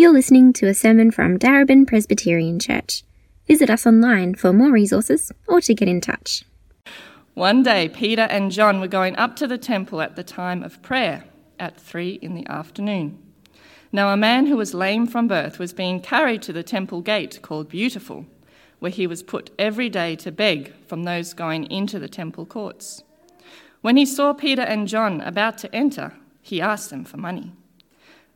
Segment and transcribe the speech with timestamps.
[0.00, 3.02] You're listening to a sermon from Darebin Presbyterian Church.
[3.48, 6.44] Visit us online for more resources or to get in touch.
[7.34, 10.80] One day, Peter and John were going up to the temple at the time of
[10.82, 11.24] prayer
[11.58, 13.18] at three in the afternoon.
[13.90, 17.40] Now, a man who was lame from birth was being carried to the temple gate
[17.42, 18.24] called Beautiful,
[18.78, 23.02] where he was put every day to beg from those going into the temple courts.
[23.80, 27.52] When he saw Peter and John about to enter, he asked them for money.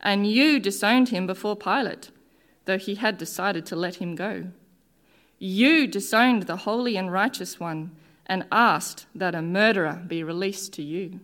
[0.00, 2.10] and you disowned him before Pilate,
[2.64, 4.48] though he had decided to let him go.
[5.38, 7.92] You disowned the holy and righteous one
[8.26, 11.20] and asked that a murderer be released to you.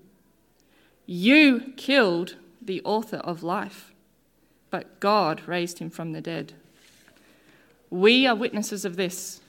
[1.06, 3.92] You killed the author of life,
[4.70, 6.54] but God raised him from the dead.
[7.90, 9.40] We are witnesses of this.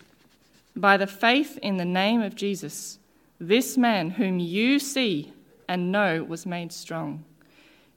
[0.75, 3.00] By the faith in the name of Jesus,
[3.40, 5.31] this man whom you see
[5.68, 7.24] and know was made strong.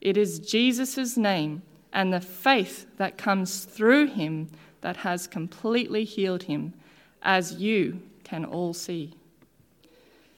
[0.01, 4.49] It is Jesus' name and the faith that comes through him
[4.81, 6.75] that has completely healed him,
[7.23, 9.15] as you can all see.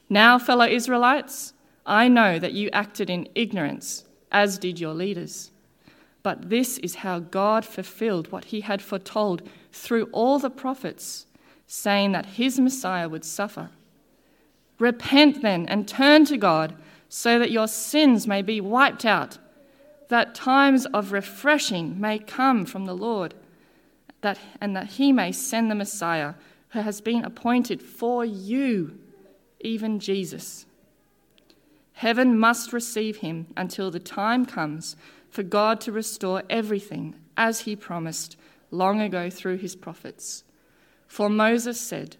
[0.09, 1.53] Now, fellow Israelites,
[1.85, 5.51] I know that you acted in ignorance, as did your leaders.
[6.23, 11.27] But this is how God fulfilled what he had foretold through all the prophets,
[11.67, 13.71] saying that his Messiah would suffer.
[14.79, 16.75] Repent then and turn to God
[17.09, 19.39] so that your sins may be wiped out
[20.11, 23.33] that times of refreshing may come from the Lord,
[24.23, 26.35] that, and that he may send the Messiah
[26.71, 28.99] who has been appointed for you,
[29.61, 30.67] even Jesus.
[31.95, 34.97] Heaven must receive him until the time comes
[35.31, 38.37] for God to restore everything as he promised
[38.73, 40.43] long ago through his prophets.
[41.07, 42.17] For Moses said,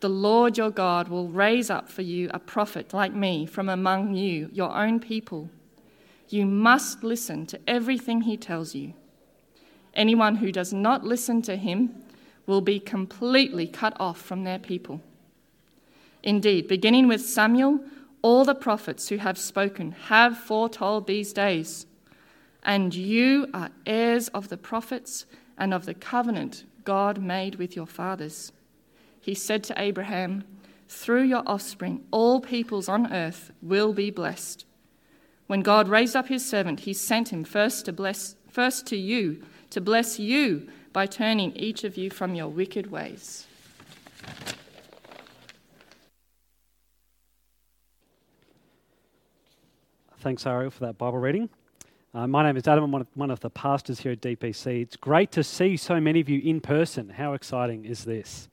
[0.00, 4.14] The Lord your God will raise up for you a prophet like me from among
[4.14, 5.48] you, your own people.
[6.28, 8.94] You must listen to everything he tells you.
[9.94, 12.02] Anyone who does not listen to him
[12.46, 15.00] will be completely cut off from their people.
[16.22, 17.80] Indeed, beginning with Samuel,
[18.22, 21.86] all the prophets who have spoken have foretold these days.
[22.62, 25.26] And you are heirs of the prophets
[25.58, 28.52] and of the covenant God made with your fathers.
[29.20, 30.44] He said to Abraham,
[30.88, 34.64] Through your offspring, all peoples on earth will be blessed.
[35.46, 39.42] When God raised up his servant, he sent him first to bless first to you,
[39.70, 43.46] to bless you by turning each of you from your wicked ways.
[50.20, 51.50] Thanks, Ariel, for that Bible reading.
[52.14, 52.84] Uh, my name is Adam.
[52.84, 54.80] I'm one of, one of the pastors here at DPC.
[54.80, 57.10] It's great to see so many of you in person.
[57.10, 58.48] How exciting is this?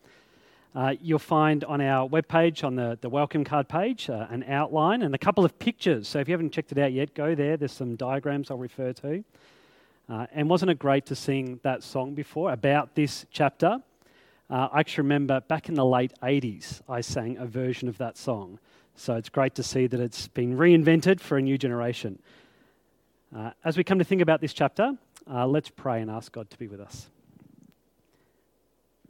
[0.73, 5.01] Uh, you'll find on our webpage, on the, the welcome card page, uh, an outline
[5.01, 6.07] and a couple of pictures.
[6.07, 7.57] So if you haven't checked it out yet, go there.
[7.57, 9.23] There's some diagrams I'll refer to.
[10.07, 13.81] Uh, and wasn't it great to sing that song before about this chapter?
[14.49, 18.17] Uh, I actually remember back in the late 80s, I sang a version of that
[18.17, 18.59] song.
[18.95, 22.19] So it's great to see that it's been reinvented for a new generation.
[23.35, 24.97] Uh, as we come to think about this chapter,
[25.29, 27.09] uh, let's pray and ask God to be with us.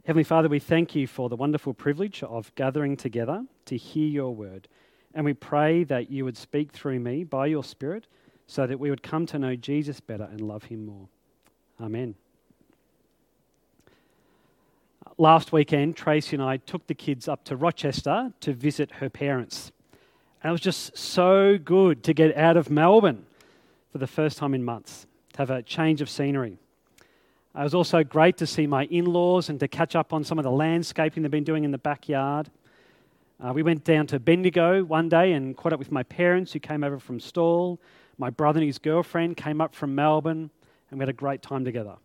[0.04, 4.34] Heavenly Father, we thank you for the wonderful privilege of gathering together to hear your
[4.34, 4.66] word.
[5.14, 8.08] And we pray that you would speak through me by your Spirit
[8.48, 11.08] so that we would come to know Jesus better and love him more.
[11.80, 12.16] Amen.
[15.18, 19.70] last weekend, Tracy and I took the kids up to Rochester to visit her parents.
[20.42, 23.24] And it was just so good to get out of Melbourne
[23.92, 26.58] for the first time in months, to have a change of scenery.
[27.54, 30.38] It was also great to see my in laws and to catch up on some
[30.38, 32.50] of the landscaping they've been doing in the backyard.
[33.44, 36.60] Uh, we went down to Bendigo one day and caught up with my parents who
[36.60, 37.78] came over from Stawell.
[38.16, 40.48] My brother and his girlfriend came up from Melbourne,
[40.90, 41.96] and we had a great time together.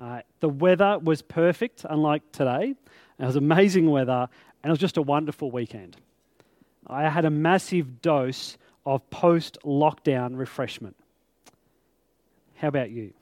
[0.00, 2.74] Uh, the weather was perfect, unlike today.
[3.18, 4.28] It was amazing weather,
[4.62, 5.98] and it was just a wonderful weekend.
[6.86, 8.56] I had a massive dose
[8.86, 10.96] of post lockdown refreshment.
[12.56, 13.12] How about you?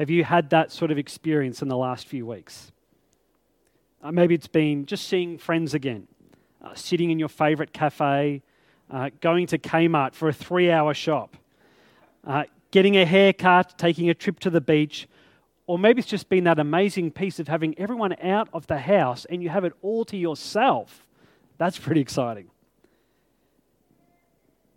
[0.00, 2.72] Have you had that sort of experience in the last few weeks?
[4.02, 6.08] Uh, maybe it's been just seeing friends again,
[6.64, 8.40] uh, sitting in your favourite cafe,
[8.90, 11.36] uh, going to Kmart for a three hour shop,
[12.26, 15.06] uh, getting a haircut, taking a trip to the beach,
[15.66, 19.26] or maybe it's just been that amazing peace of having everyone out of the house
[19.26, 21.06] and you have it all to yourself.
[21.58, 22.48] That's pretty exciting.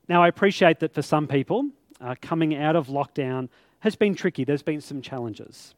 [0.09, 1.69] Now, I appreciate that for some people,
[2.01, 3.47] uh, coming out of lockdown
[3.83, 4.45] has been tricky.
[4.45, 5.75] There's been some challenges.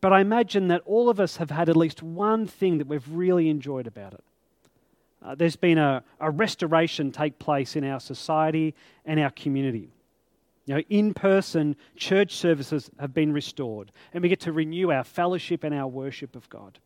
[0.00, 3.08] But I imagine that all of us have had at least one thing that we've
[3.08, 4.24] really enjoyed about it.
[5.24, 8.74] Uh, there's been a, a restoration take place in our society
[9.04, 9.92] and our community.
[10.66, 15.04] You know, in person church services have been restored, and we get to renew our
[15.04, 16.80] fellowship and our worship of God.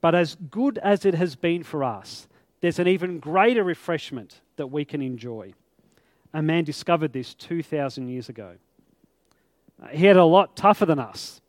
[0.00, 2.26] But as good as it has been for us,
[2.60, 5.54] there's an even greater refreshment that we can enjoy.
[6.34, 8.56] A man discovered this 2,000 years ago.
[9.82, 11.40] Uh, he had a lot tougher than us.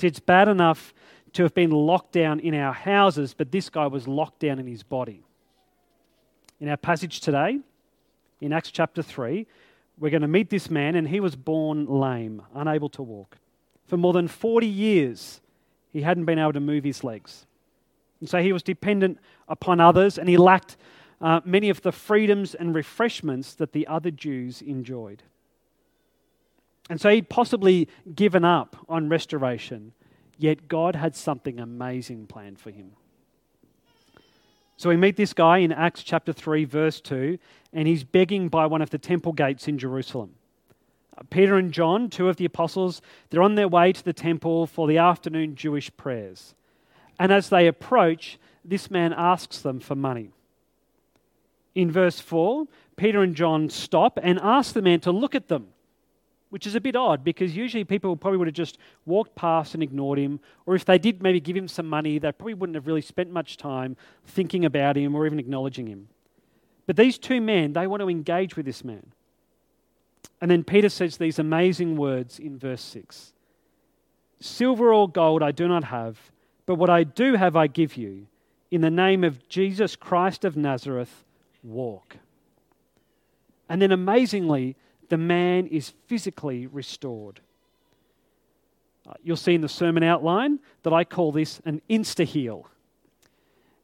[0.00, 0.94] It's bad enough
[1.34, 4.66] to have been locked down in our houses, but this guy was locked down in
[4.66, 5.22] his body.
[6.60, 7.60] In our passage today,
[8.40, 9.46] in Acts chapter 3,
[9.98, 13.36] we're going to meet this man, and he was born lame, unable to walk.
[13.86, 15.40] For more than 40 years,
[15.92, 17.46] he hadn't been able to move his legs.
[18.20, 20.76] And so he was dependent upon others, and he lacked
[21.20, 25.22] uh, many of the freedoms and refreshments that the other Jews enjoyed.
[26.88, 29.92] And so he'd possibly given up on restoration,
[30.38, 32.92] yet God had something amazing planned for him.
[34.76, 37.38] So we meet this guy in Acts chapter 3, verse 2,
[37.72, 40.34] and he's begging by one of the temple gates in Jerusalem.
[41.16, 44.66] Uh, Peter and John, two of the apostles, they're on their way to the temple
[44.66, 46.54] for the afternoon Jewish prayers.
[47.18, 50.30] And as they approach, this man asks them for money.
[51.76, 55.68] In verse 4, Peter and John stop and ask the man to look at them
[56.56, 59.82] which is a bit odd because usually people probably would have just walked past and
[59.82, 62.86] ignored him, or if they did maybe give him some money, they probably wouldn't have
[62.86, 63.94] really spent much time
[64.24, 66.08] thinking about him or even acknowledging him.
[66.86, 69.12] But these two men, they want to engage with this man.
[70.40, 73.34] And then Peter says these amazing words in verse 6
[74.40, 76.18] Silver or gold I do not have,
[76.64, 78.28] but what I do have I give you.
[78.70, 81.25] In the name of Jesus Christ of Nazareth,
[81.66, 82.16] walk.
[83.68, 84.76] And then amazingly,
[85.08, 87.40] the man is physically restored.
[89.06, 92.68] Uh, you'll see in the sermon outline that I call this an insta heal.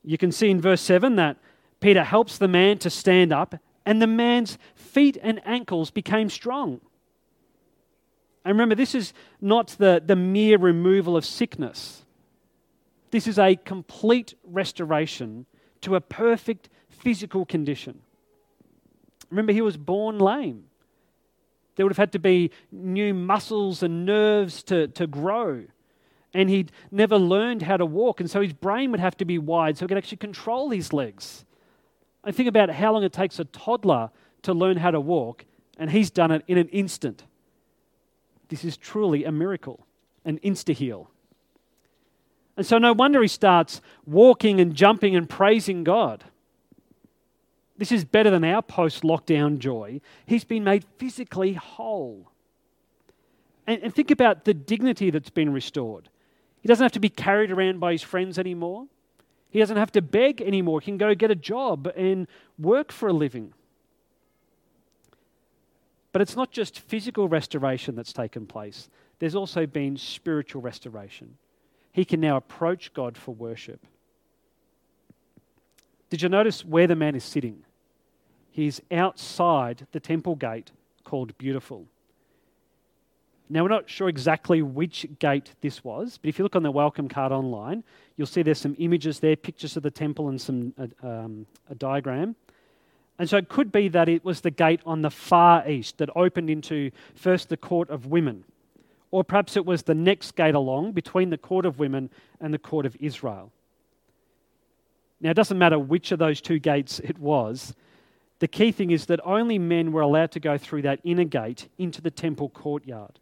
[0.05, 1.37] You can see in verse 7 that
[1.81, 3.55] Peter helps the man to stand up,
[3.87, 6.81] and the man's feet and ankles became strong.
[8.45, 12.05] And remember, this is not the, the mere removal of sickness.
[13.11, 15.47] This is a complete restoration
[15.83, 16.69] to a perfect
[17.03, 18.01] physical condition.
[19.31, 20.65] Remember, he was born lame.
[21.75, 25.65] There would have had to be new muscles and nerves to, to grow.
[26.35, 29.39] And he'd never learned how to walk, and so his brain would have to be
[29.39, 31.45] wide so he could actually control his legs.
[32.25, 34.11] I think about how long it takes a toddler
[34.43, 35.45] to learn how to walk,
[35.79, 37.25] and he's done it in an instant.
[38.49, 39.87] This is truly a miracle,
[40.25, 41.11] an insta heal.
[42.57, 46.25] And so, no wonder he starts walking and jumping and praising God.
[47.83, 50.01] This is better than our post lockdown joy.
[50.25, 52.31] He's been made physically whole.
[53.67, 56.09] And, and, think about the dignity that's been restored.
[56.61, 58.87] He doesn't have to be carried around by his friends anymore.
[59.51, 60.81] He doesn't have to beg anymore.
[60.81, 63.53] He can go get a job and work for a living.
[66.13, 71.37] But it's not just physical restoration that's taken place, there's also been spiritual restoration.
[71.91, 73.85] He can now approach God for worship.
[76.11, 77.65] Did you notice where the man is sitting?
[78.53, 80.71] He's outside the temple gate
[81.05, 81.87] called Beautiful.
[83.49, 86.71] Now, we're not sure exactly which gate this was, but if you look on the
[86.71, 87.83] welcome card online,
[88.17, 91.75] you'll see there's some images there, pictures of the temple, and some uh, um, a
[91.75, 92.37] diagram.
[93.19, 96.11] And so it could be that it was the gate on the far east that
[96.15, 98.45] opened into first the court of women,
[99.11, 102.59] or perhaps it was the next gate along between the court of women and the
[102.59, 103.51] court of Israel.
[105.21, 107.75] Now, it doesn't matter which of those two gates it was.
[108.43, 111.69] The key thing is that only men were allowed to go through that inner gate
[111.79, 113.21] into the temple courtyard.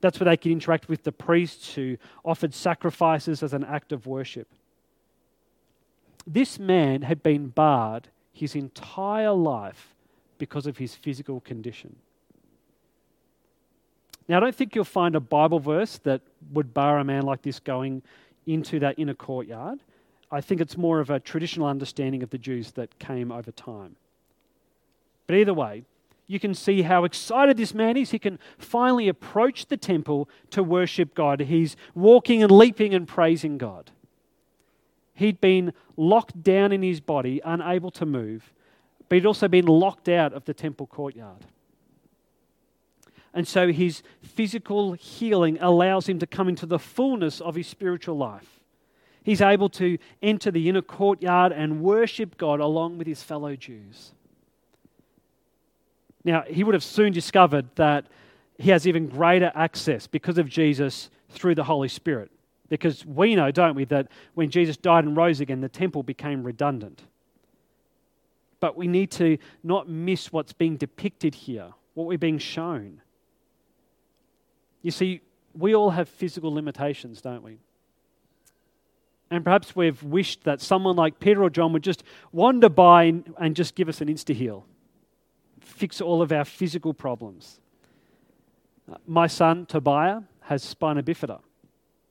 [0.00, 4.06] That's where they could interact with the priests who offered sacrifices as an act of
[4.06, 4.46] worship.
[6.28, 9.96] This man had been barred his entire life
[10.38, 11.96] because of his physical condition.
[14.28, 16.20] Now, I don't think you'll find a Bible verse that
[16.52, 18.02] would bar a man like this going
[18.46, 19.80] into that inner courtyard.
[20.30, 23.96] I think it's more of a traditional understanding of the Jews that came over time.
[25.32, 25.84] But either way,
[26.26, 28.10] you can see how excited this man is.
[28.10, 31.40] He can finally approach the temple to worship God.
[31.40, 33.90] He's walking and leaping and praising God.
[35.14, 38.52] He'd been locked down in his body, unable to move,
[39.08, 41.46] but he'd also been locked out of the temple courtyard.
[43.32, 48.18] And so his physical healing allows him to come into the fullness of his spiritual
[48.18, 48.60] life.
[49.22, 54.12] He's able to enter the inner courtyard and worship God along with his fellow Jews.
[56.24, 58.06] Now, he would have soon discovered that
[58.58, 62.30] he has even greater access because of Jesus through the Holy Spirit.
[62.68, 66.42] Because we know, don't we, that when Jesus died and rose again, the temple became
[66.42, 67.02] redundant.
[68.60, 73.00] But we need to not miss what's being depicted here, what we're being shown.
[74.82, 75.20] You see,
[75.54, 77.58] we all have physical limitations, don't we?
[79.30, 83.04] And perhaps we've wished that someone like Peter or John would just wander by
[83.38, 84.66] and just give us an insta heal,
[85.62, 87.60] fix all of our physical problems.
[88.90, 91.40] Uh, my son, Tobiah, has spina bifida,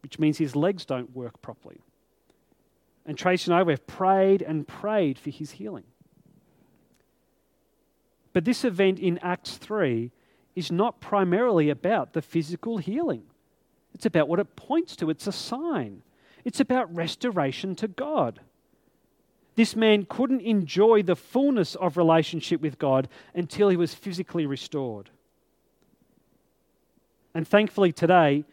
[0.01, 1.81] which means his legs don't work properly.
[3.05, 5.83] And Tracy and I, we've prayed and prayed for his healing.
[8.33, 10.11] But this event in Acts 3
[10.55, 13.23] is not primarily about the physical healing.
[13.93, 15.09] It's about what it points to.
[15.09, 16.03] It's a sign.
[16.45, 18.39] It's about restoration to God.
[19.61, 25.11] This man couldn't enjoy the fullness of relationship with God until he was physically restored.
[27.35, 28.43] And thankfully, today,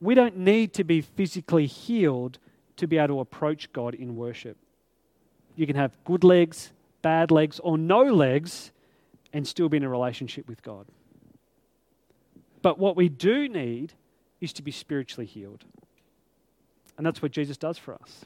[0.00, 2.40] we don't need to be physically healed
[2.78, 4.56] to be able to approach God in worship.
[5.54, 8.72] You can have good legs, bad legs, or no legs
[9.32, 10.88] and still be in a relationship with God.
[12.60, 13.92] But what we do need
[14.40, 15.64] is to be spiritually healed.
[16.98, 18.24] And that's what Jesus does for us.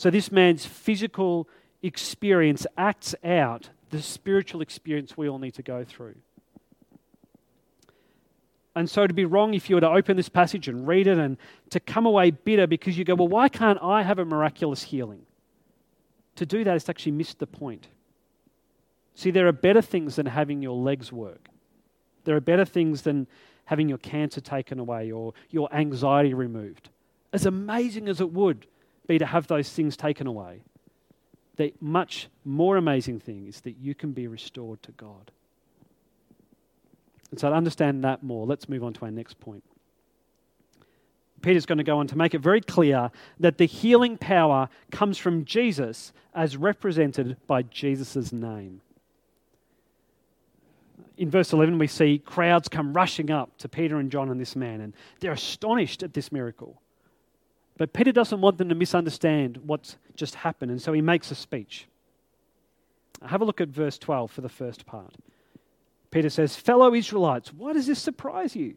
[0.00, 1.46] So, this man's physical
[1.82, 6.14] experience acts out the spiritual experience we all need to go through.
[8.74, 11.18] And so, to be wrong if you were to open this passage and read it
[11.18, 11.36] and
[11.68, 15.26] to come away bitter because you go, well, why can't I have a miraculous healing?
[16.36, 17.88] To do that is to actually miss the point.
[19.14, 21.50] See, there are better things than having your legs work.
[22.24, 23.26] There are better things than
[23.66, 26.88] having your cancer taken away or your anxiety removed.
[27.34, 28.66] As amazing as it would
[29.10, 30.62] be to have those things taken away,
[31.56, 35.30] the much more amazing thing is that you can be restored to God.
[37.30, 39.64] And so, to understand that more, let's move on to our next point.
[41.42, 45.18] Peter's going to go on to make it very clear that the healing power comes
[45.18, 48.80] from Jesus as represented by Jesus' name
[51.20, 54.56] in verse 11, we see crowds come rushing up to Peter and John and this
[54.56, 56.80] man, and they're astonished at this miracle.
[57.80, 61.34] But Peter doesn't want them to misunderstand what's just happened, and so he makes a
[61.34, 61.88] speech.
[63.24, 65.14] Have a look at verse 12 for the first part.
[66.10, 68.74] Peter says, Fellow Israelites, why does this surprise you?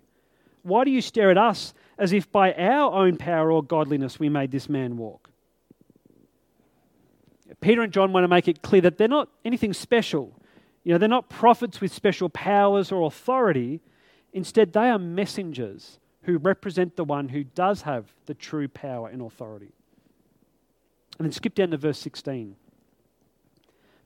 [0.61, 4.29] Why do you stare at us as if by our own power or godliness we
[4.29, 5.29] made this man walk?
[7.59, 10.33] Peter and John want to make it clear that they're not anything special.
[10.85, 13.81] You know, they're not prophets with special powers or authority.
[14.31, 19.21] Instead, they are messengers who represent the one who does have the true power and
[19.21, 19.71] authority.
[21.17, 22.55] And then skip down to verse 16.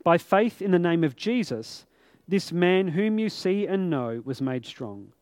[0.03, 1.86] By faith in the name of Jesus,
[2.27, 5.13] this man whom you see and know was made strong.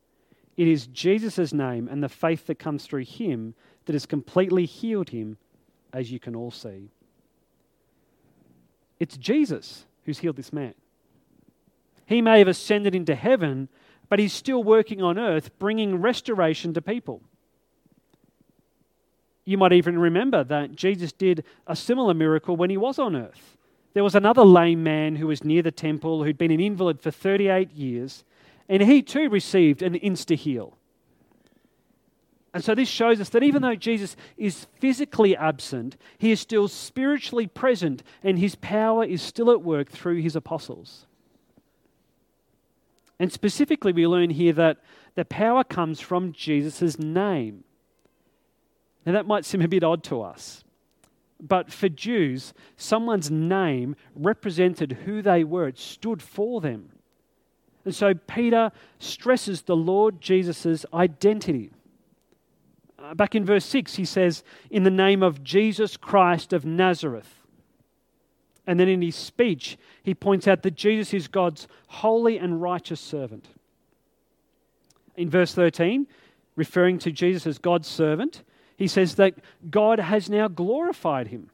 [0.58, 5.10] It is Jesus' name and the faith that comes through him that has completely healed
[5.10, 5.38] him,
[5.94, 6.90] as you can all see.
[9.00, 10.74] It's Jesus who's healed this man.
[12.06, 13.68] He may have ascended into heaven,
[14.10, 17.22] but he's still working on earth, bringing restoration to people.
[19.46, 23.58] You might even remember that Jesus did a similar miracle when he was on earth.
[23.94, 27.12] There was another lame man who was near the temple who'd been an invalid for
[27.12, 28.24] 38 years,
[28.68, 30.78] and he too received an insta heal.
[32.54, 36.68] And so this shows us that even though Jesus is physically absent, he is still
[36.68, 41.06] spiritually present, and his power is still at work through his apostles.
[43.20, 44.78] And specifically, we learn here that
[45.16, 47.64] the power comes from Jesus' name.
[49.06, 50.64] Now, that might seem a bit odd to us.
[51.40, 56.90] But for Jews, someone's name represented who they were, it stood for them.
[57.84, 61.72] And so Peter stresses the Lord Jesus' identity.
[62.98, 67.45] Uh, back in verse 6, he says, In the name of Jesus Christ of Nazareth.
[68.68, 73.00] And then in his speech, he points out that Jesus is God's holy and righteous
[73.00, 73.48] servant.
[75.16, 76.08] In verse 13,
[76.56, 78.44] referring to Jesus as God's servant,
[78.76, 79.36] he says that
[79.70, 81.50] God has now glorified him,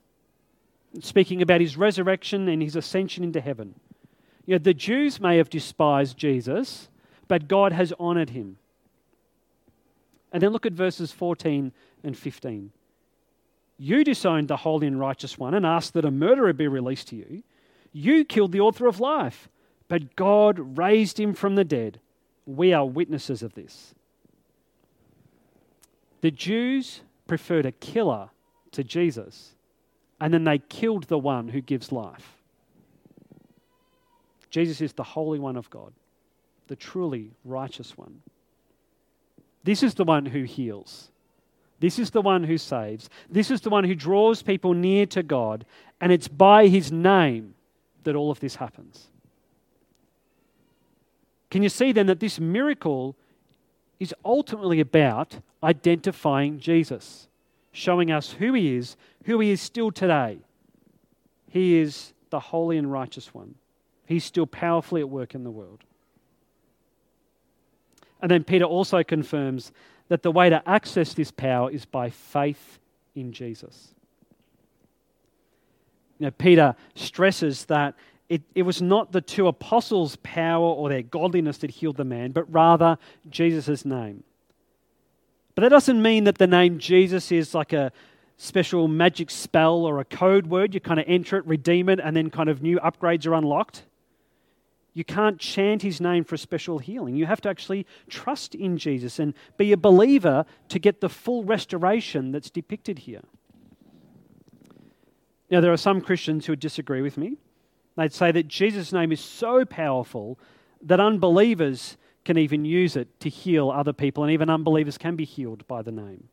[1.02, 3.76] speaking about his resurrection and his ascension into heaven.
[4.46, 6.90] You know, the Jews may have despised Jesus,
[7.28, 8.58] but God has honored him.
[10.32, 11.72] And then look at verses 14
[12.04, 12.72] and 15.
[13.84, 17.16] You disowned the holy and righteous one and asked that a murderer be released to
[17.16, 17.42] you.
[17.92, 19.50] You killed the author of life,
[19.88, 22.00] but God raised him from the dead.
[22.46, 23.96] We are witnesses of this.
[26.22, 28.30] The Jews preferred a killer
[28.74, 29.56] to Jesus,
[30.20, 32.38] and then they killed the one who gives life.
[34.52, 35.92] Jesus is the Holy One of God,
[36.68, 38.22] the truly righteous one.
[39.64, 41.11] This is the one who heals.
[41.82, 43.10] This is the one who saves.
[43.28, 45.66] This is the one who draws people near to God.
[46.00, 47.56] And it's by his name
[48.04, 49.08] that all of this happens.
[51.50, 53.16] Can you see then that this miracle
[54.00, 57.28] is ultimately about identifying Jesus,
[57.72, 58.96] showing us who he is,
[59.26, 60.38] who he is still today?
[61.50, 63.56] He is the holy and righteous one.
[64.06, 65.84] He's still powerfully at work in the world.
[68.22, 69.72] And then Peter also confirms
[70.12, 72.80] that the way to access this power is by faith
[73.16, 73.94] in Jesus.
[76.20, 77.96] You know, Peter stresses that
[78.28, 82.34] it, it was not the two apostles' power or their godliness that healed the man,
[82.34, 82.98] but rather
[83.30, 84.26] Jesus' name.
[85.56, 87.94] But that doesn't mean that the name Jesus is like a
[88.36, 90.74] special magic spell or a code word.
[90.74, 93.86] You kind of enter it, redeem it, and then kind of new upgrades are unlocked.
[94.94, 97.16] You can't chant his name for a special healing.
[97.16, 101.44] You have to actually trust in Jesus and be a believer to get the full
[101.44, 103.22] restoration that's depicted here.
[105.50, 107.38] Now, there are some Christians who would disagree with me.
[107.98, 110.40] They'd say that Jesus' name is so powerful
[110.82, 115.26] that unbelievers can even use it to heal other people, and even unbelievers can be
[115.26, 116.30] healed by the name.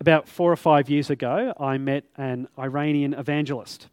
[0.00, 3.88] About four or five years ago, I met an Iranian evangelist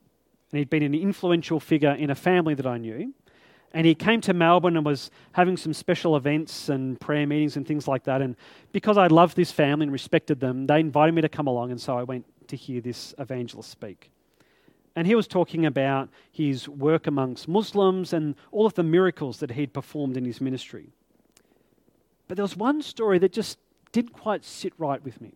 [0.51, 3.13] and he'd been an influential figure in a family that I knew.
[3.71, 7.67] And he came to Melbourne and was having some special events and prayer meetings and
[7.67, 8.21] things like that.
[8.21, 8.35] And
[8.71, 11.79] because I loved this family and respected them, they invited me to come along, and
[11.79, 14.09] so I went to hear this evangelist speak.
[14.95, 19.51] And he was talking about his work amongst Muslims and all of the miracles that
[19.51, 20.89] he'd performed in his ministry.
[22.27, 23.59] But there was one story that just
[23.91, 25.31] didn't quite sit right with me.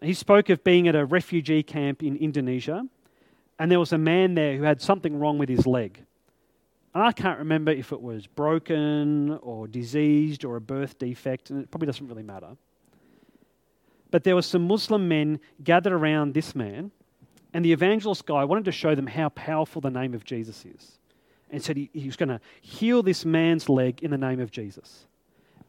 [0.00, 2.86] He spoke of being at a refugee camp in Indonesia
[3.62, 6.02] and there was a man there who had something wrong with his leg.
[6.94, 11.62] And I can't remember if it was broken or diseased or a birth defect, and
[11.62, 12.56] it probably doesn't really matter.
[14.10, 16.90] But there were some Muslim men gathered around this man,
[17.54, 20.98] and the evangelist guy wanted to show them how powerful the name of Jesus is.
[21.48, 24.50] And said he, he was going to heal this man's leg in the name of
[24.50, 25.06] Jesus.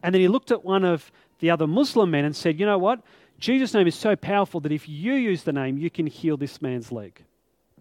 [0.02, 2.80] And then he looked at one of the other Muslim men and said, You know
[2.80, 3.04] what?
[3.38, 6.60] Jesus' name is so powerful that if you use the name, you can heal this
[6.60, 7.24] man's leg.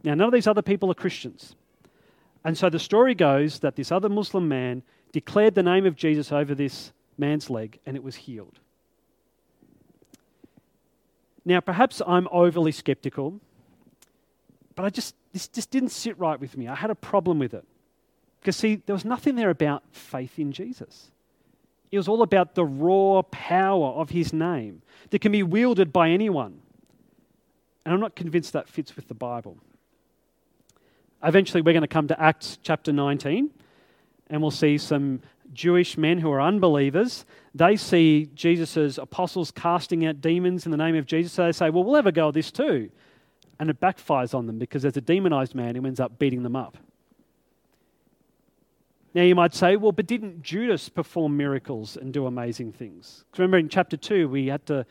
[0.04, 1.54] Now, none of these other people are Christians.
[2.44, 6.32] And so the story goes that this other Muslim man declared the name of Jesus
[6.32, 8.58] over this man's leg and it was healed.
[11.44, 13.40] Now, perhaps I'm overly skeptical,
[14.74, 16.68] but I just, this just didn't sit right with me.
[16.68, 17.64] I had a problem with it.
[18.40, 21.10] Because, see, there was nothing there about faith in Jesus.
[21.92, 26.10] It was all about the raw power of his name that can be wielded by
[26.10, 26.60] anyone.
[27.84, 29.58] And I'm not convinced that fits with the Bible.
[31.22, 33.50] Eventually, we're going to come to Acts chapter 19,
[34.28, 35.20] and we'll see some
[35.52, 37.24] Jewish men who are unbelievers.
[37.54, 41.70] They see Jesus' apostles casting out demons in the name of Jesus, so they say,
[41.70, 42.90] Well, we'll have a go at this too.
[43.60, 46.56] And it backfires on them because there's a demonized man who ends up beating them
[46.56, 46.78] up.
[49.14, 53.24] Now, you might say, well, but didn't Judas perform miracles and do amazing things?
[53.36, 54.86] Remember in chapter 2, we had to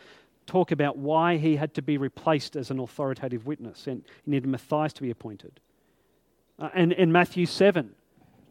[0.45, 4.47] talk about why he had to be replaced as an authoritative witness and he needed
[4.47, 5.59] Matthias to be appointed.
[6.61, 7.89] Uh, and in Matthew 7,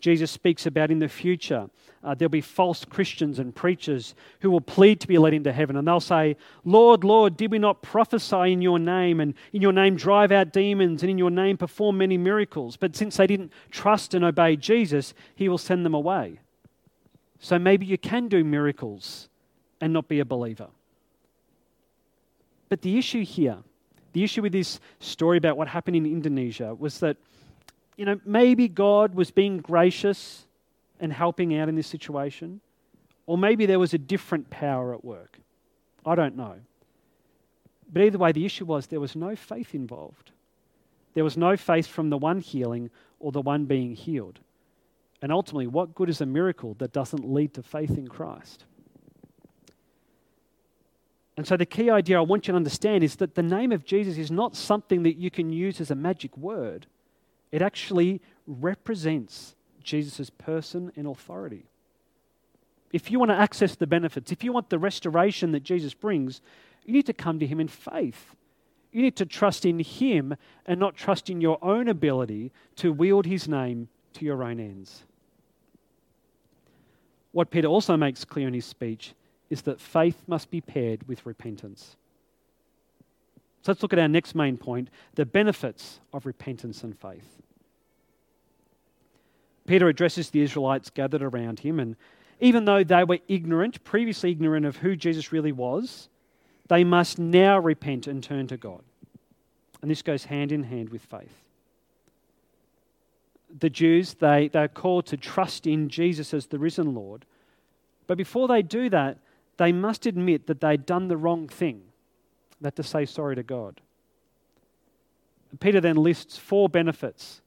[0.00, 1.70] Jesus speaks about in the future.
[2.02, 5.76] Uh, there'll be false Christians and preachers who will plead to be led into heaven,
[5.76, 9.72] and they'll say, Lord, Lord, did we not prophesy in your name, and in your
[9.72, 12.76] name drive out demons, and in your name perform many miracles?
[12.76, 16.40] But since they didn't trust and obey Jesus, he will send them away.
[17.38, 19.28] So maybe you can do miracles
[19.80, 20.68] and not be a believer.
[22.68, 23.58] But the issue here,
[24.12, 27.16] the issue with this story about what happened in Indonesia was that
[28.00, 30.46] you know, maybe God was being gracious
[31.00, 32.62] and helping out in this situation,
[33.26, 35.38] or maybe there was a different power at work.
[36.06, 36.54] I don't know.
[37.92, 40.30] But either way, the issue was there was no faith involved.
[41.12, 44.40] There was no faith from the one healing or the one being healed.
[45.20, 48.64] And ultimately, what good is a miracle that doesn't lead to faith in Christ?
[51.36, 53.84] And so, the key idea I want you to understand is that the name of
[53.84, 56.86] Jesus is not something that you can use as a magic word.
[57.52, 61.64] It actually represents Jesus' person and authority.
[62.92, 66.40] If you want to access the benefits, if you want the restoration that Jesus brings,
[66.84, 68.34] you need to come to Him in faith.
[68.92, 70.36] You need to trust in Him
[70.66, 75.04] and not trust in your own ability to wield His name to your own ends.
[77.32, 79.14] What Peter also makes clear in his speech
[79.48, 81.96] is that faith must be paired with repentance.
[83.62, 87.40] So let's look at our next main point the benefits of repentance and faith.
[89.66, 91.96] Peter addresses the Israelites gathered around him, and
[92.40, 96.08] even though they were ignorant, previously ignorant of who Jesus really was,
[96.68, 98.82] they must now repent and turn to God.
[99.82, 101.42] And this goes hand in hand with faith.
[103.58, 107.24] The Jews, they, they're called to trust in Jesus as the risen Lord.
[108.06, 109.18] But before they do that,
[109.56, 111.82] they must admit that they'd done the wrong thing,
[112.60, 113.80] that to say sorry to God.
[115.58, 117.40] Peter then lists four benefits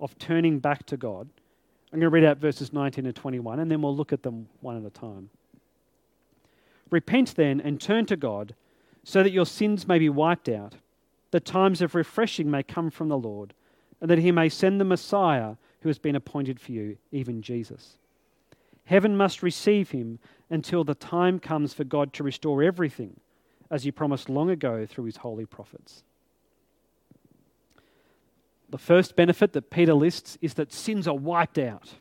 [0.00, 1.28] of turning back to God
[1.94, 4.48] I'm going to read out verses 19 and 21, and then we'll look at them
[4.60, 5.30] one at a time.
[6.90, 8.56] Repent then and turn to God,
[9.04, 10.74] so that your sins may be wiped out,
[11.30, 13.54] that times of refreshing may come from the Lord,
[14.00, 17.96] and that he may send the Messiah who has been appointed for you, even Jesus.
[18.86, 20.18] Heaven must receive him
[20.50, 23.20] until the time comes for God to restore everything,
[23.70, 26.02] as he promised long ago through his holy prophets.
[28.70, 31.94] The first benefit that Peter lists is that sins are wiped out.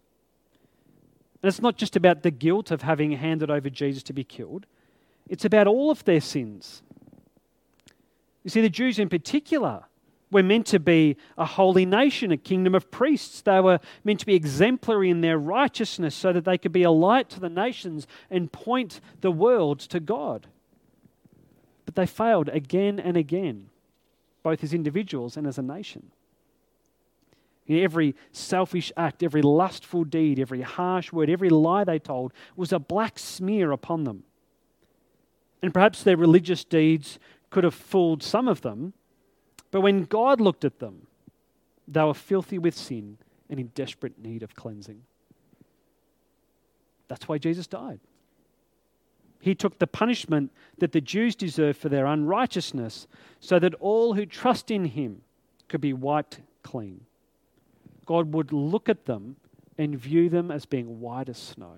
[1.41, 4.65] And it's not just about the guilt of having handed over Jesus to be killed,
[5.29, 6.81] it's about all of their sins.
[8.43, 9.83] You see, the Jews in particular
[10.31, 13.41] were meant to be a holy nation, a kingdom of priests.
[13.41, 16.91] They were meant to be exemplary in their righteousness so that they could be a
[16.91, 20.47] light to the nations and point the world to God.
[21.93, 23.69] But they failed again and again,
[24.41, 26.11] both as individuals and as a nation.
[27.67, 32.73] In every selfish act, every lustful deed, every harsh word, every lie they told was
[32.73, 34.23] a black smear upon them.
[35.61, 37.19] And perhaps their religious deeds
[37.51, 38.93] could have fooled some of them,
[39.69, 41.05] but when God looked at them,
[41.87, 43.17] they were filthy with sin
[43.49, 45.03] and in desperate need of cleansing.
[47.07, 47.99] That's why Jesus died.
[49.43, 53.07] He took the punishment that the Jews deserved for their unrighteousness
[53.41, 55.21] so that all who trust in him
[55.67, 57.01] could be wiped clean.
[58.05, 59.35] God would look at them
[59.77, 61.73] and view them as being white as snow.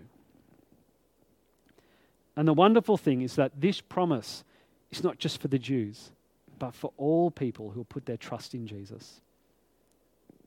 [2.36, 4.43] And the wonderful thing is that this promise
[4.91, 6.12] is not just for the Jews,
[6.60, 9.21] but for all people who put their trust in Jesus.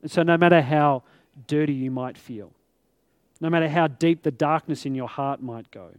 [0.03, 1.03] And so, no matter how
[1.49, 2.53] dirty you might feel,
[3.41, 5.91] no matter how deep the darkness in your heart might go,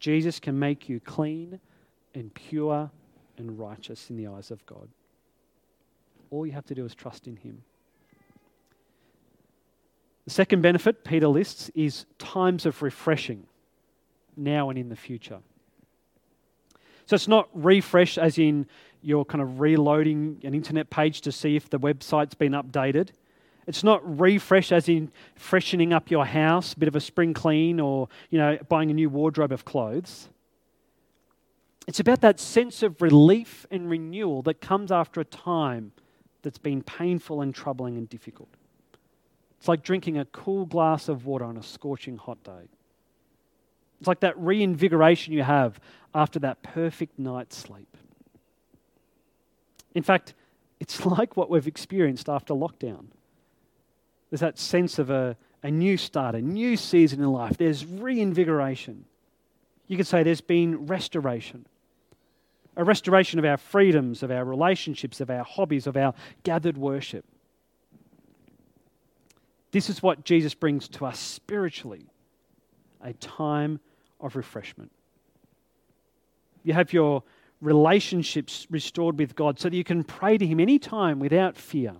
[0.00, 1.60] Jesus can make you clean
[2.14, 2.90] and pure
[3.36, 4.88] and righteous in the eyes of God.
[6.30, 7.62] All you have to do is trust in Him.
[10.24, 13.46] The second benefit Peter lists is times of refreshing
[14.36, 15.40] now and in the future.
[17.06, 18.66] So it's not refresh as in
[19.02, 23.08] you're kind of reloading an internet page to see if the website's been updated.
[23.70, 27.78] It's not refresh as in freshening up your house, a bit of a spring clean,
[27.78, 30.28] or you know, buying a new wardrobe of clothes.
[31.86, 35.92] It's about that sense of relief and renewal that comes after a time
[36.42, 38.48] that's been painful and troubling and difficult.
[39.60, 42.68] It's like drinking a cool glass of water on a scorching hot day.
[44.00, 45.78] It's like that reinvigoration you have
[46.12, 47.96] after that perfect night's sleep.
[49.94, 50.34] In fact,
[50.80, 53.10] it's like what we've experienced after lockdown.
[54.30, 57.56] There's that sense of a, a new start, a new season in life.
[57.56, 59.04] There's reinvigoration.
[59.86, 61.66] You could say there's been restoration.
[62.76, 66.14] A restoration of our freedoms, of our relationships, of our hobbies, of our
[66.44, 67.24] gathered worship.
[69.72, 72.06] This is what Jesus brings to us spiritually
[73.02, 73.80] a time
[74.20, 74.92] of refreshment.
[76.62, 77.22] You have your
[77.60, 81.94] relationships restored with God so that you can pray to Him anytime without fear.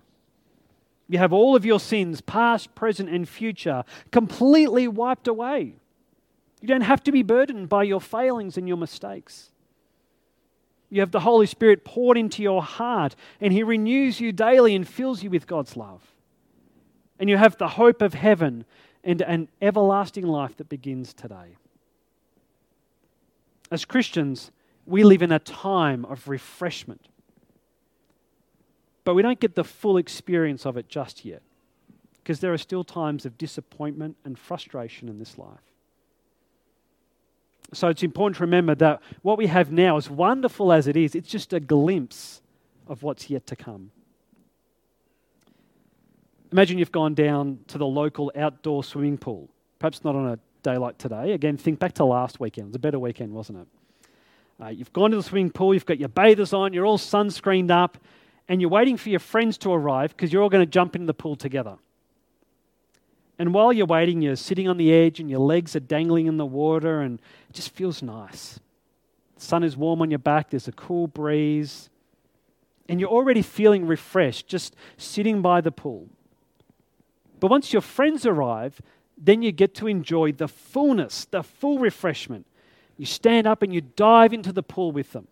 [1.10, 5.74] You have all of your sins, past, present, and future, completely wiped away.
[6.60, 9.50] You don't have to be burdened by your failings and your mistakes.
[10.88, 14.86] You have the Holy Spirit poured into your heart, and He renews you daily and
[14.86, 16.14] fills you with God's love.
[17.18, 18.64] And you have the hope of heaven
[19.02, 21.56] and an everlasting life that begins today.
[23.68, 24.52] As Christians,
[24.86, 27.08] we live in a time of refreshment.
[29.10, 31.42] But we don't get the full experience of it just yet,
[32.22, 35.58] because there are still times of disappointment and frustration in this life.
[37.72, 41.16] So it's important to remember that what we have now, as wonderful as it is,
[41.16, 42.40] it's just a glimpse
[42.86, 43.90] of what's yet to come.
[46.52, 49.48] Imagine you've gone down to the local outdoor swimming pool,
[49.80, 51.32] perhaps not on a day like today.
[51.32, 52.66] Again, think back to last weekend.
[52.66, 53.66] It was a better weekend, wasn't it?
[54.62, 57.72] Uh, you've gone to the swimming pool, you've got your bathers on, you're all sunscreened
[57.72, 57.98] up,
[58.50, 61.06] and you're waiting for your friends to arrive because you're all going to jump into
[61.06, 61.76] the pool together.
[63.38, 66.36] And while you're waiting, you're sitting on the edge and your legs are dangling in
[66.36, 68.58] the water, and it just feels nice.
[69.36, 71.90] The sun is warm on your back, there's a cool breeze,
[72.88, 76.08] and you're already feeling refreshed just sitting by the pool.
[77.38, 78.82] But once your friends arrive,
[79.16, 82.46] then you get to enjoy the fullness, the full refreshment
[82.98, 85.26] you stand up and you dive into the pool with them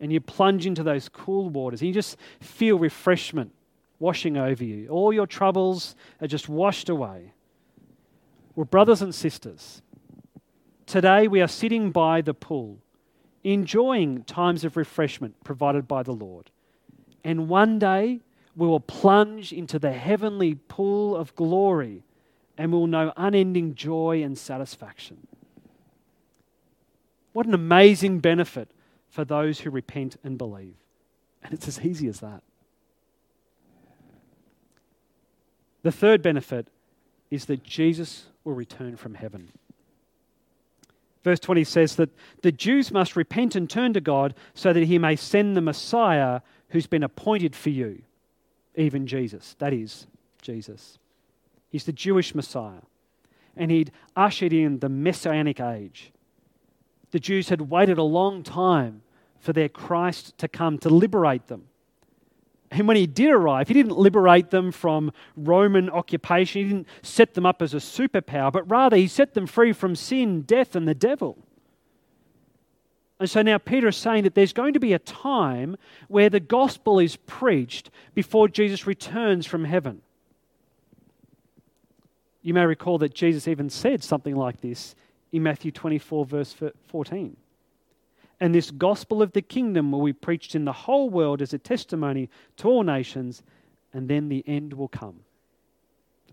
[0.00, 3.52] and you plunge into those cool waters and you just feel refreshment
[3.98, 4.88] washing over you.
[4.88, 7.34] All your troubles are just washed away.
[8.56, 9.82] Well, brothers and sisters,
[10.86, 12.78] today we are sitting by the pool,
[13.44, 16.50] enjoying times of refreshment provided by the Lord.
[17.22, 18.20] And one day
[18.56, 22.02] we will plunge into the heavenly pool of glory
[22.56, 25.26] and we'll know unending joy and satisfaction.
[27.32, 28.70] What an amazing benefit
[29.10, 30.76] for those who repent and believe.
[31.42, 32.42] And it's as easy as that.
[35.82, 36.68] The third benefit
[37.30, 39.50] is that Jesus will return from heaven.
[41.22, 42.10] Verse 20 says that
[42.42, 46.40] the Jews must repent and turn to God so that he may send the Messiah
[46.70, 48.02] who's been appointed for you,
[48.74, 49.54] even Jesus.
[49.58, 50.06] That is,
[50.40, 50.98] Jesus.
[51.68, 52.80] He's the Jewish Messiah.
[53.56, 56.12] And he'd ushered in the Messianic age
[57.10, 59.02] the Jews had waited a long time
[59.38, 61.64] for their Christ to come to liberate them.
[62.70, 66.62] And when he did arrive, he didn't liberate them from Roman occupation.
[66.62, 69.96] He didn't set them up as a superpower, but rather he set them free from
[69.96, 71.38] sin, death, and the devil.
[73.18, 75.76] And so now Peter is saying that there's going to be a time
[76.08, 80.00] where the gospel is preached before Jesus returns from heaven.
[82.42, 84.94] You may recall that Jesus even said something like this
[85.32, 86.56] in Matthew 24, verse
[86.88, 87.36] 14.
[88.40, 91.58] And this gospel of the kingdom will be preached in the whole world as a
[91.58, 93.42] testimony to all nations,
[93.92, 95.20] and then the end will come.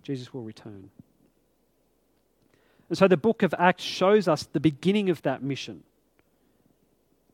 [0.04, 0.90] Jesus will return.
[2.88, 5.84] And so the book of Acts shows us the beginning of that mission.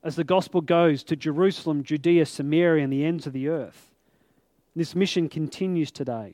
[0.03, 3.91] As the gospel goes to Jerusalem, Judea, Samaria, and the ends of the earth.
[4.75, 6.33] This mission continues today.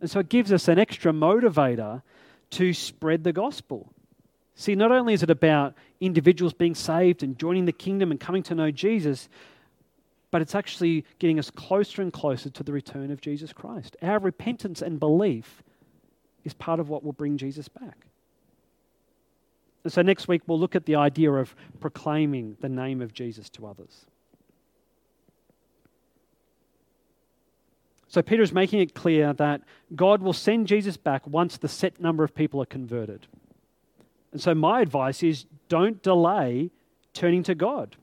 [0.00, 2.02] And so it gives us an extra motivator
[2.50, 3.92] to spread the gospel.
[4.54, 8.42] See, not only is it about individuals being saved and joining the kingdom and coming
[8.44, 9.28] to know Jesus,
[10.30, 13.96] but it's actually getting us closer and closer to the return of Jesus Christ.
[14.02, 15.62] Our repentance and belief
[16.44, 18.06] is part of what will bring Jesus back.
[19.84, 23.48] And so next week we'll look at the idea of proclaiming the name of Jesus
[23.50, 24.06] to others.
[28.08, 29.60] So Peter is making it clear that
[29.94, 33.26] God will send Jesus back once the set number of people are converted.
[34.32, 36.70] And so my advice is don't delay
[37.12, 37.96] turning to God.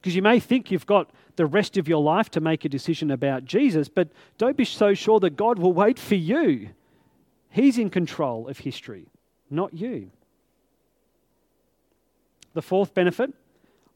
[0.00, 3.10] Because you may think you've got the rest of your life to make a decision
[3.10, 6.70] about Jesus, but don't be so sure that God will wait for you.
[7.50, 9.06] He's in control of history,
[9.50, 10.10] not you.
[12.54, 13.32] The fourth benefit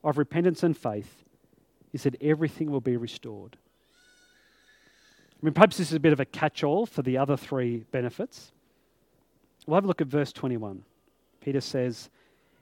[0.05, 1.25] of repentance and faith
[1.93, 3.57] is that everything will be restored.
[5.45, 7.85] I mean, perhaps this is a bit of a catch all for the other three
[7.91, 8.51] benefits.
[9.67, 10.83] We'll have a look at verse 21.
[11.43, 12.09] Peter says,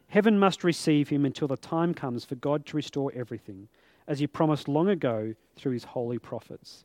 [0.08, 3.68] Heaven must receive him until the time comes for God to restore everything,
[4.08, 6.82] as he promised long ago through his holy prophets.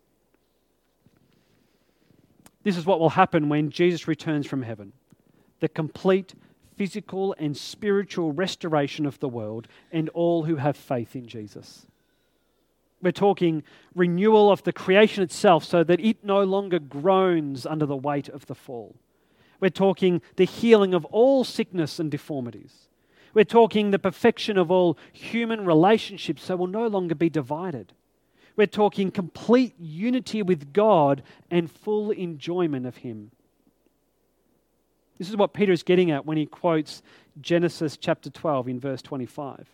[2.61, 4.93] This is what will happen when Jesus returns from heaven
[5.61, 6.35] the complete
[6.75, 11.87] physical and spiritual restoration of the world and all who have faith in Jesus.
[13.01, 17.95] We're talking renewal of the creation itself so that it no longer groans under the
[17.95, 18.95] weight of the fall.
[19.59, 22.87] We're talking the healing of all sickness and deformities.
[23.33, 27.93] We're talking the perfection of all human relationships so we'll no longer be divided.
[28.55, 33.31] We're talking complete unity with God and full enjoyment of Him.
[35.17, 37.01] This is what Peter is getting at when he quotes
[37.41, 39.67] Genesis chapter 12 in verse 25,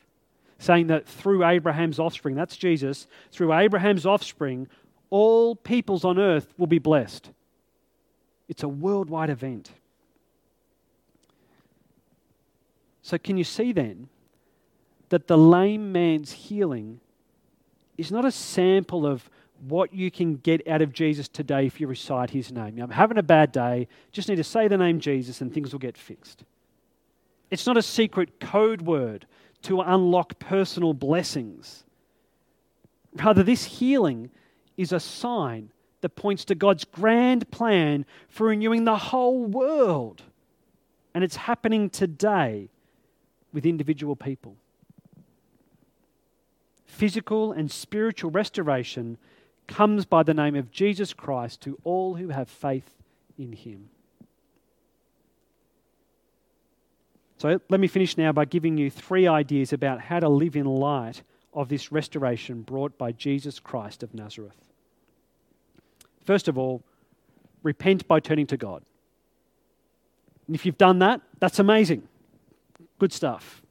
[0.64, 4.68] saying that through Abraham's offspring, that's Jesus, through Abraham's offspring,
[5.10, 7.30] all peoples on earth will be blessed.
[8.48, 9.72] It's a worldwide event.
[13.02, 14.08] So, can you see then
[15.10, 17.02] that the lame man's healing
[17.98, 19.30] is not a sample of
[19.68, 22.80] what you can get out of Jesus today if you recite his name.
[22.82, 25.80] I'm having a bad day, just need to say the name Jesus and things will
[25.80, 26.44] get fixed.
[27.52, 29.26] It's not a secret code word
[29.64, 31.84] to unlock personal blessings.
[33.16, 34.30] Rather, this healing
[34.78, 35.72] is a sign
[36.02, 40.24] that points to God's grand plan for renewing the whole world.
[41.14, 42.70] And it's happening today
[43.54, 44.58] with individual people.
[46.86, 49.18] Physical and spiritual restoration
[49.68, 52.92] comes by the name of Jesus Christ to all who have faith
[53.38, 53.90] in him.
[57.44, 60.66] So let me finish now by giving you three ideas about how to live in
[60.66, 64.56] light of this restoration brought by Jesus Christ of Nazareth.
[66.24, 66.84] First of all,
[67.62, 68.82] repent by turning to God.
[70.48, 72.08] And if you've done that, that's amazing.
[72.98, 73.62] Good stuff.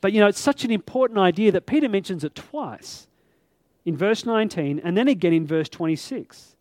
[0.00, 3.06] But you know, it's such an important idea that Peter mentions it twice
[3.84, 6.56] in verse 19 and then again in verse 26.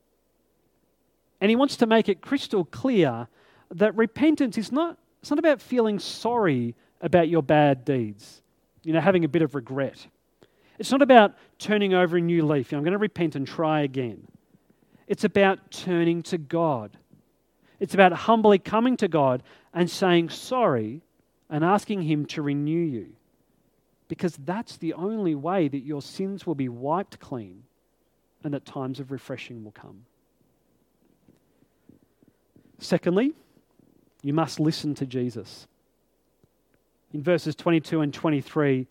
[1.41, 3.27] And he wants to make it crystal clear
[3.71, 8.41] that repentance is not, it's not about feeling sorry about your bad deeds,
[8.83, 10.05] you know, having a bit of regret.
[10.77, 12.73] It's not about turning over a new leaf.
[12.73, 14.27] I'm going to repent and try again.
[15.07, 16.97] It's about turning to God.
[17.79, 20.99] It's about humbly coming to God and saying sorry
[21.49, 23.13] and asking Him to renew you
[24.09, 27.63] because that's the only way that your sins will be wiped clean
[28.43, 30.03] and that times of refreshing will come.
[32.77, 33.31] Secondly,
[34.23, 35.67] you must listen to Jesus.
[37.13, 38.87] In verses 22 and 23,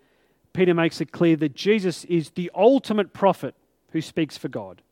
[0.52, 3.54] Peter makes it clear that Jesus is the ultimate prophet
[3.90, 4.82] who speaks for God.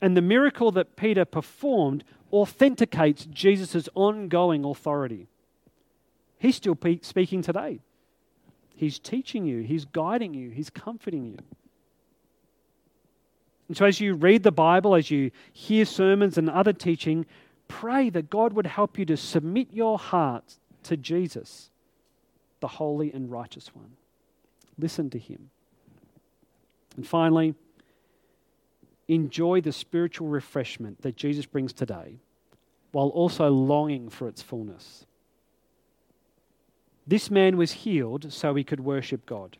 [0.00, 5.26] And the miracle that Peter performed authenticates Jesus' ongoing authority.
[6.38, 7.80] He's still speaking today.
[8.76, 11.38] He's teaching you, He's guiding you, He's comforting you.
[13.66, 17.26] And so, as you read the Bible, as you hear sermons and other teaching,
[17.68, 21.70] pray that God would help you to submit your heart to Jesus,
[22.60, 23.92] the holy and righteous one.
[24.78, 25.50] Listen to Him.
[26.96, 27.54] And finally,
[29.06, 32.18] enjoy the spiritual refreshment that Jesus brings today
[32.92, 35.06] while also longing for its fullness.
[37.06, 39.56] This man was healed so he could worship God.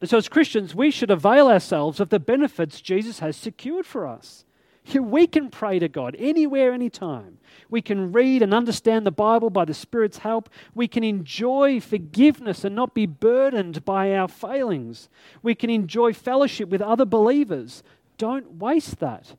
[0.00, 4.06] And so, as Christians, we should avail ourselves of the benefits Jesus has secured for
[4.06, 4.44] us.
[4.94, 7.38] We can pray to God anywhere, anytime.
[7.68, 10.48] We can read and understand the Bible by the Spirit's help.
[10.74, 15.08] We can enjoy forgiveness and not be burdened by our failings.
[15.42, 17.82] We can enjoy fellowship with other believers.
[18.18, 19.34] Don't waste that.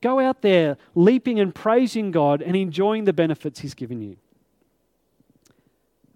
[0.00, 4.16] Go out there leaping and praising God and enjoying the benefits He's given you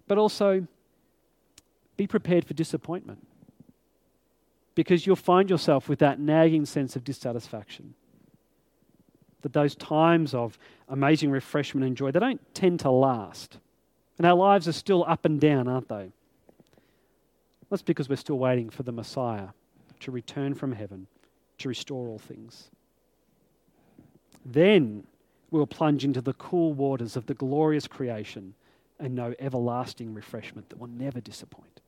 [0.07, 0.67] but also
[1.97, 3.25] be prepared for disappointment
[4.75, 7.93] because you'll find yourself with that nagging sense of dissatisfaction.
[9.41, 10.57] That those times of
[10.87, 13.57] amazing refreshment and joy, they don't tend to last.
[14.17, 16.11] And our lives are still up and down, aren't they?
[17.69, 19.49] That's because we're still waiting for the Messiah
[20.01, 21.07] to return from heaven
[21.59, 22.69] to restore all things.
[24.45, 25.05] Then
[25.51, 28.53] we'll plunge into the cool waters of the glorious creation
[28.99, 31.81] and know everlasting refreshment that will never disappoint.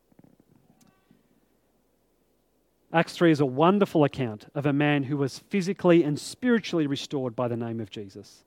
[2.95, 7.35] Acts 3 is a wonderful account of a man who was physically and spiritually restored
[7.35, 8.45] by the name of Jesus.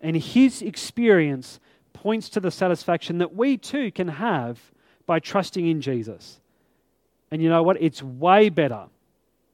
[0.00, 1.60] And his experience
[1.92, 4.58] points to the satisfaction that we too can have
[5.04, 6.40] by trusting in Jesus.
[7.30, 7.76] And you know what?
[7.82, 8.86] It's way better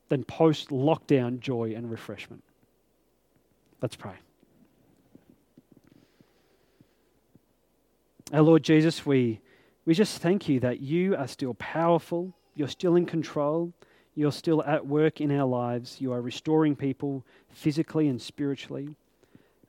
[0.09, 2.45] than post lockdown joy and refreshment.
[3.83, 4.15] Let's pray.
[8.33, 9.41] Our Lord Jesus, we,
[9.85, 13.73] we just thank you that you are still powerful, you're still in control,
[14.17, 18.97] you're still at work in our lives, you are restoring people physically and spiritually.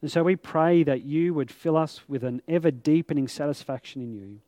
[0.01, 4.13] And so we pray that you would fill us with an ever deepening satisfaction in
[4.13, 4.39] you.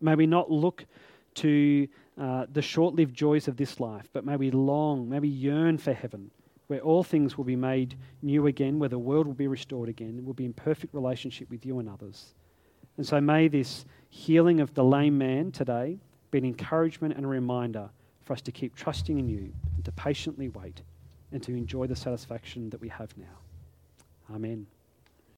[0.00, 0.86] May we not look
[1.36, 5.28] to uh, the short lived joys of this life, but may we long, may we
[5.28, 6.30] yearn for heaven,
[6.68, 10.10] where all things will be made new again, where the world will be restored again,
[10.10, 12.34] and we'll be in perfect relationship with you and others.
[12.96, 15.98] And so may this healing of the lame man today
[16.30, 17.90] be an encouragement and a reminder
[18.24, 20.82] for us to keep trusting in you and to patiently wait
[21.32, 24.34] and to enjoy the satisfaction that we have now.
[24.34, 24.66] Amen.